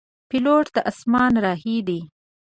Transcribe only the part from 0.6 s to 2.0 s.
د اسمان راهی دی.